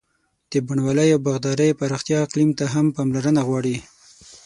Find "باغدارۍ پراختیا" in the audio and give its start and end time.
1.25-2.17